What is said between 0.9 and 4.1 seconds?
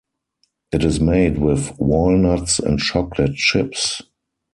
made with walnuts and chocolate chips.